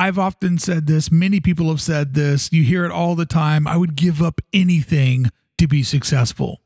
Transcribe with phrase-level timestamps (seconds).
[0.00, 3.66] I've often said this, many people have said this, you hear it all the time.
[3.66, 6.60] I would give up anything to be successful.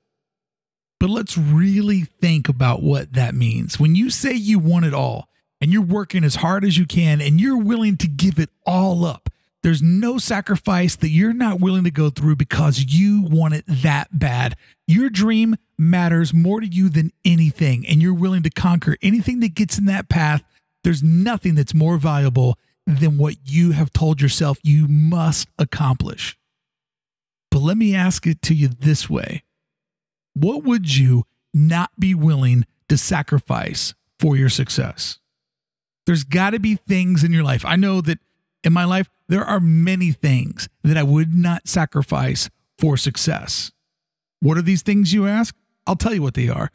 [1.00, 3.80] But let's really think about what that means.
[3.80, 5.30] When you say you want it all
[5.62, 9.06] and you're working as hard as you can and you're willing to give it all
[9.06, 9.30] up,
[9.62, 14.16] there's no sacrifice that you're not willing to go through because you want it that
[14.16, 14.56] bad.
[14.86, 19.54] Your dream matters more to you than anything, and you're willing to conquer anything that
[19.54, 20.42] gets in that path.
[20.84, 26.36] There's nothing that's more valuable than what you have told yourself you must accomplish.
[27.50, 29.44] But let me ask it to you this way
[30.34, 31.24] What would you
[31.54, 35.18] not be willing to sacrifice for your success?
[36.06, 37.64] There's got to be things in your life.
[37.64, 38.18] I know that
[38.64, 43.70] in my life, there are many things that I would not sacrifice for success.
[44.40, 45.54] What are these things, you ask?
[45.86, 46.70] I'll tell you what they are.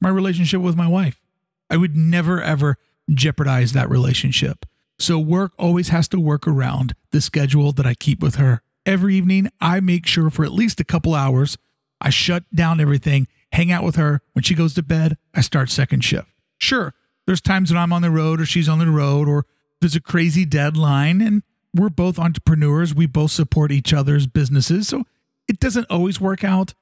[0.00, 1.20] My relationship with my wife.
[1.68, 2.76] I would never, ever
[3.12, 4.64] jeopardize that relationship.
[5.00, 8.60] So work always has to work around the schedule that I keep with her.
[8.84, 11.56] Every evening, I make sure for at least a couple hours,
[12.02, 14.20] I shut down everything, hang out with her.
[14.34, 16.28] When she goes to bed, I start second shift.
[16.58, 16.92] Sure,
[17.26, 19.46] there's times when I'm on the road or she's on the road or
[19.80, 21.44] there's a crazy deadline and
[21.74, 22.94] we're both entrepreneurs.
[22.94, 24.88] We both support each other's businesses.
[24.88, 25.04] So
[25.48, 26.74] it doesn't always work out,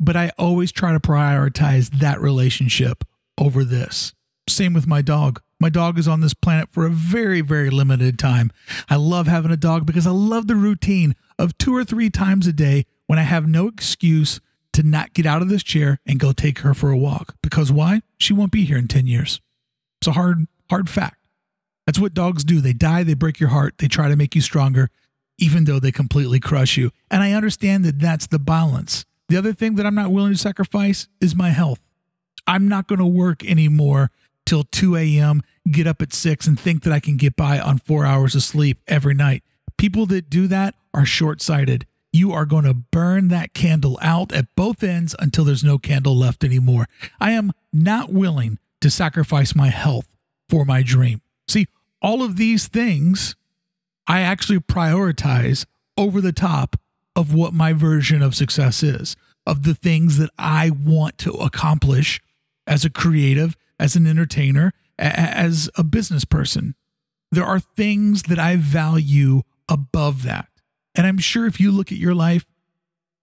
[0.00, 3.04] but I always try to prioritize that relationship
[3.38, 4.12] over this.
[4.48, 5.40] Same with my dog.
[5.60, 8.50] My dog is on this planet for a very, very limited time.
[8.88, 12.46] I love having a dog because I love the routine of two or three times
[12.46, 14.40] a day when I have no excuse
[14.72, 17.36] to not get out of this chair and go take her for a walk.
[17.42, 18.00] Because why?
[18.16, 19.42] She won't be here in 10 years.
[20.00, 21.18] It's a hard, hard fact.
[21.84, 22.60] That's what dogs do.
[22.60, 24.88] They die, they break your heart, they try to make you stronger,
[25.38, 26.90] even though they completely crush you.
[27.10, 29.04] And I understand that that's the balance.
[29.28, 31.80] The other thing that I'm not willing to sacrifice is my health.
[32.46, 34.10] I'm not going to work anymore
[34.50, 37.78] till 2 a.m., get up at 6, and think that I can get by on
[37.78, 39.44] four hours of sleep every night.
[39.78, 41.86] People that do that are short sighted.
[42.12, 46.16] You are going to burn that candle out at both ends until there's no candle
[46.16, 46.86] left anymore.
[47.20, 50.16] I am not willing to sacrifice my health
[50.48, 51.22] for my dream.
[51.46, 51.68] See,
[52.02, 53.36] all of these things
[54.08, 55.64] I actually prioritize
[55.96, 56.74] over the top
[57.14, 59.14] of what my version of success is,
[59.46, 62.20] of the things that I want to accomplish
[62.66, 66.76] as a creative, as an entertainer, as a business person.
[67.32, 70.48] There are things that I value above that.
[70.94, 72.44] And I'm sure if you look at your life,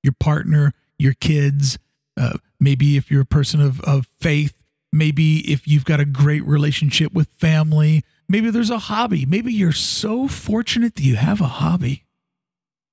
[0.03, 1.77] your partner, your kids,
[2.17, 4.53] uh, maybe if you're a person of, of faith,
[4.91, 9.25] maybe if you've got a great relationship with family, Maybe there's a hobby.
[9.25, 12.03] Maybe you're so fortunate that you have a hobby.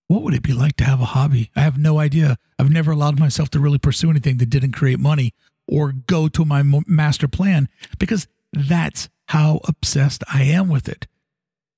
[0.06, 1.50] What would it be like to have a hobby?
[1.56, 2.36] I have no idea.
[2.58, 5.32] I've never allowed myself to really pursue anything that didn't create money
[5.66, 11.06] or go to my master plan because that's how obsessed I am with it.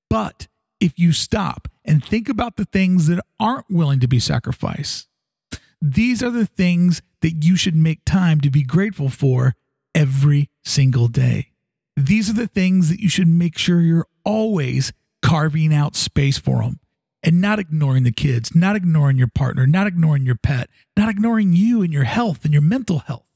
[0.09, 0.47] But
[0.79, 5.07] if you stop and think about the things that aren't willing to be sacrificed,
[5.81, 9.55] these are the things that you should make time to be grateful for
[9.93, 11.51] every single day.
[11.95, 16.61] These are the things that you should make sure you're always carving out space for
[16.61, 16.79] them
[17.23, 21.53] and not ignoring the kids, not ignoring your partner, not ignoring your pet, not ignoring
[21.53, 23.26] you and your health and your mental health.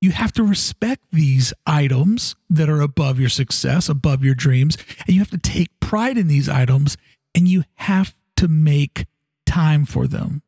[0.00, 4.76] You have to respect these items that are above your success, above your dreams,
[5.06, 6.96] and you have to take pride in these items
[7.34, 9.06] and you have to make
[9.44, 10.42] time for them.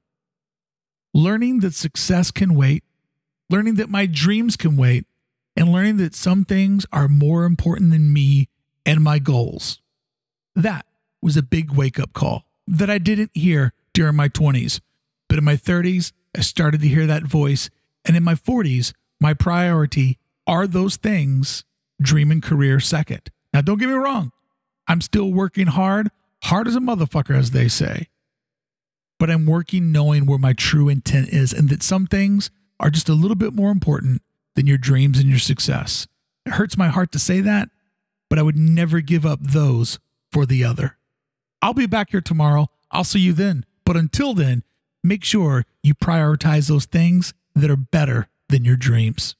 [1.12, 2.84] Learning that success can wait,
[3.48, 5.06] learning that my dreams can wait,
[5.56, 8.48] and learning that some things are more important than me
[8.86, 9.80] and my goals.
[10.54, 10.86] That
[11.20, 14.80] was a big wake up call that I didn't hear during my 20s.
[15.28, 17.68] But in my 30s, I started to hear that voice.
[18.04, 21.64] And in my 40s, my priority are those things,
[22.00, 23.31] dream and career second.
[23.53, 24.32] Now, don't get me wrong,
[24.88, 26.10] I'm still working hard,
[26.44, 28.09] hard as a motherfucker, as they say.
[29.19, 33.09] But I'm working knowing where my true intent is and that some things are just
[33.09, 34.22] a little bit more important
[34.56, 36.09] than your dreams and your success.
[36.47, 37.69] It hurts my heart to say that,
[38.30, 39.98] but I would never give up those
[40.32, 40.97] for the other.
[41.60, 42.68] I'll be back here tomorrow.
[42.91, 43.66] I'll see you then.
[43.84, 44.62] But until then,
[45.04, 49.34] make sure you prioritize those things that are better than your dreams.